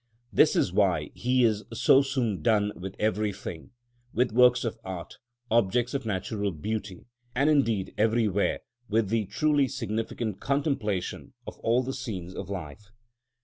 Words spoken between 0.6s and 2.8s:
why he is so soon done